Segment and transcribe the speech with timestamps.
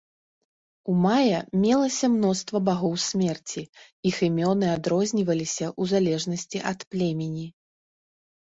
[0.93, 3.63] У мая мелася мноства багоў смерці,
[4.13, 7.47] іх імёны адрозніваліся ў залежнасці ад племені.